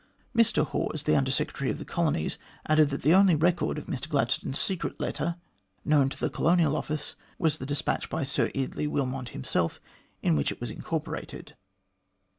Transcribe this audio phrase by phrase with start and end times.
[0.35, 4.09] Mr Hawes, the Under secretary for the Colonies, added that the only record of Mr
[4.09, 5.35] Gladstone's" secret" letter
[5.85, 9.79] known to the Colonial Office was the despatch by Sir Eardley Wilmot himself,
[10.23, 11.55] in which it was incorporated.